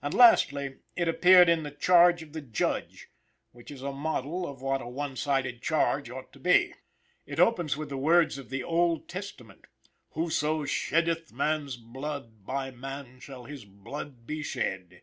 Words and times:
And, 0.00 0.14
lastly, 0.14 0.76
it 0.94 1.08
appeared 1.08 1.48
in 1.48 1.64
the 1.64 1.72
charge 1.72 2.22
of 2.22 2.32
the 2.32 2.40
Judge, 2.40 3.08
which 3.50 3.72
is 3.72 3.82
a 3.82 3.90
model 3.90 4.46
of 4.46 4.62
what 4.62 4.80
a 4.80 4.86
one 4.86 5.16
sided 5.16 5.62
charge 5.62 6.08
ought 6.08 6.32
to 6.34 6.38
be. 6.38 6.74
It 7.26 7.40
opens 7.40 7.76
with 7.76 7.88
the 7.88 7.96
words 7.96 8.38
of 8.38 8.50
the 8.50 8.62
Old 8.62 9.08
Testament: 9.08 9.64
"Whoso 10.10 10.64
sheddeth 10.64 11.32
man's 11.32 11.76
blood, 11.76 12.46
by 12.46 12.70
man 12.70 13.18
shall 13.18 13.46
his 13.46 13.64
blood 13.64 14.28
be 14.28 14.44
shed." 14.44 15.02